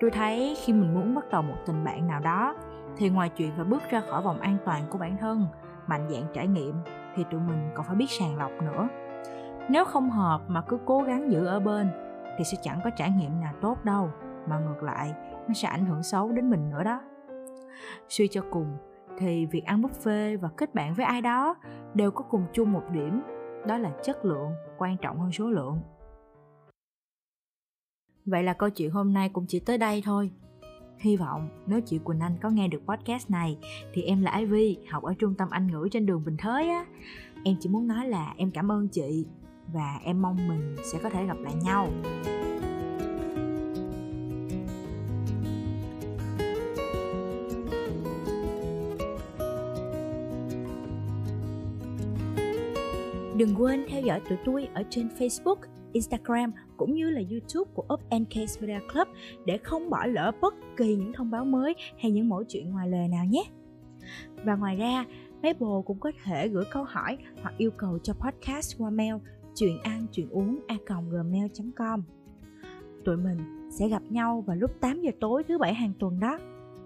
tôi 0.00 0.10
thấy 0.10 0.56
khi 0.64 0.72
mình 0.72 0.94
muốn 0.94 1.14
bắt 1.14 1.24
đầu 1.30 1.42
một 1.42 1.56
tình 1.66 1.84
bạn 1.84 2.06
nào 2.06 2.20
đó 2.20 2.54
thì 2.96 3.08
ngoài 3.08 3.28
chuyện 3.28 3.52
phải 3.56 3.64
bước 3.64 3.82
ra 3.90 4.00
khỏi 4.00 4.22
vòng 4.22 4.40
an 4.40 4.56
toàn 4.64 4.82
của 4.90 4.98
bản 4.98 5.16
thân, 5.16 5.46
mạnh 5.86 6.08
dạng 6.10 6.26
trải 6.34 6.46
nghiệm, 6.46 6.74
thì 7.16 7.24
tụi 7.30 7.40
mình 7.40 7.70
còn 7.74 7.86
phải 7.86 7.96
biết 7.96 8.10
sàng 8.10 8.36
lọc 8.36 8.50
nữa. 8.62 8.88
Nếu 9.70 9.84
không 9.84 10.10
hợp 10.10 10.40
mà 10.48 10.60
cứ 10.60 10.78
cố 10.84 11.02
gắng 11.02 11.32
giữ 11.32 11.46
ở 11.46 11.60
bên, 11.60 11.90
thì 12.38 12.44
sẽ 12.44 12.58
chẳng 12.62 12.80
có 12.84 12.90
trải 12.90 13.10
nghiệm 13.10 13.40
nào 13.40 13.54
tốt 13.60 13.84
đâu, 13.84 14.10
mà 14.46 14.58
ngược 14.58 14.82
lại, 14.82 15.14
nó 15.48 15.54
sẽ 15.54 15.68
ảnh 15.68 15.86
hưởng 15.86 16.02
xấu 16.02 16.32
đến 16.32 16.50
mình 16.50 16.70
nữa 16.70 16.82
đó. 16.84 17.00
Suy 18.08 18.28
cho 18.28 18.42
cùng, 18.50 18.76
thì 19.18 19.46
việc 19.46 19.64
ăn 19.64 19.82
buffet 19.82 20.38
và 20.38 20.48
kết 20.56 20.74
bạn 20.74 20.94
với 20.94 21.06
ai 21.06 21.22
đó 21.22 21.56
đều 21.94 22.10
có 22.10 22.24
cùng 22.24 22.44
chung 22.52 22.72
một 22.72 22.82
điểm, 22.92 23.22
đó 23.66 23.78
là 23.78 23.90
chất 24.02 24.24
lượng, 24.24 24.52
quan 24.78 24.96
trọng 24.96 25.20
hơn 25.20 25.32
số 25.32 25.50
lượng. 25.50 25.78
Vậy 28.26 28.42
là 28.42 28.52
câu 28.52 28.70
chuyện 28.70 28.90
hôm 28.90 29.12
nay 29.12 29.28
cũng 29.28 29.44
chỉ 29.48 29.60
tới 29.60 29.78
đây 29.78 30.02
thôi 30.04 30.30
hy 31.02 31.16
vọng 31.16 31.48
nếu 31.66 31.80
chị 31.80 31.98
quỳnh 32.04 32.20
anh 32.20 32.36
có 32.42 32.50
nghe 32.50 32.68
được 32.68 32.82
podcast 32.86 33.30
này 33.30 33.58
thì 33.92 34.02
em 34.02 34.22
là 34.22 34.36
ivy 34.38 34.76
học 34.90 35.02
ở 35.02 35.14
trung 35.18 35.34
tâm 35.34 35.50
anh 35.50 35.66
ngữ 35.66 35.88
trên 35.92 36.06
đường 36.06 36.24
bình 36.24 36.36
thới 36.36 36.68
á. 36.68 36.86
Em 37.44 37.56
chỉ 37.60 37.68
muốn 37.68 37.86
nói 37.86 38.08
là 38.08 38.34
em 38.36 38.50
cảm 38.50 38.72
ơn 38.72 38.88
chị 38.88 39.26
và 39.72 40.00
em 40.04 40.22
mong 40.22 40.48
mình 40.48 40.76
sẽ 40.92 40.98
có 41.02 41.10
thể 41.10 41.26
gặp 41.26 41.36
lại 41.40 41.54
nhau. 41.54 41.88
Đừng 53.36 53.54
quên 53.58 53.84
theo 53.88 54.02
dõi 54.02 54.20
tụi 54.28 54.38
tôi 54.44 54.68
ở 54.74 54.82
trên 54.90 55.08
Facebook 55.18 55.56
Instagram 55.92 56.52
cũng 56.76 56.94
như 56.94 57.10
là 57.10 57.20
YouTube 57.30 57.70
của 57.74 57.84
Up 57.94 58.00
Case 58.10 58.60
Media 58.60 58.86
Club 58.92 59.08
để 59.46 59.58
không 59.58 59.90
bỏ 59.90 60.06
lỡ 60.06 60.32
bất 60.40 60.54
kỳ 60.76 60.96
những 60.96 61.12
thông 61.12 61.30
báo 61.30 61.44
mới 61.44 61.74
hay 61.98 62.10
những 62.10 62.28
mẫu 62.28 62.44
chuyện 62.48 62.70
ngoài 62.70 62.88
lề 62.88 63.08
nào 63.08 63.24
nhé. 63.24 63.44
Và 64.44 64.54
ngoài 64.54 64.76
ra, 64.76 65.04
Maple 65.42 65.82
cũng 65.86 66.00
có 66.00 66.12
thể 66.24 66.48
gửi 66.48 66.64
câu 66.70 66.84
hỏi 66.84 67.18
hoặc 67.42 67.54
yêu 67.58 67.70
cầu 67.70 67.98
cho 67.98 68.14
podcast 68.14 68.78
qua 68.78 68.90
mail 68.90 69.14
chuyện 69.54 69.78
ăn 69.82 70.06
chuyện 70.12 70.28
uống 70.30 70.60
a 70.66 70.76
gmail.com 70.86 72.02
Tụi 73.04 73.16
mình 73.16 73.68
sẽ 73.70 73.88
gặp 73.88 74.02
nhau 74.08 74.44
vào 74.46 74.56
lúc 74.56 74.70
8 74.80 75.00
giờ 75.00 75.10
tối 75.20 75.42
thứ 75.48 75.58
bảy 75.58 75.74
hàng 75.74 75.92
tuần 75.98 76.20
đó. 76.20 76.38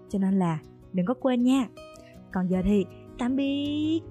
Cho 0.09 0.19
nên 0.19 0.39
là 0.39 0.59
đừng 0.93 1.05
có 1.05 1.13
quên 1.13 1.43
nha. 1.43 1.67
Còn 2.31 2.47
giờ 2.47 2.61
thì 2.63 2.85
tạm 3.17 3.35
biệt. 3.35 4.01